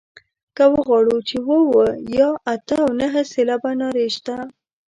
[0.55, 4.35] که وغواړو چې اووه اووه یا اته او نهه سېلابه نارې شته.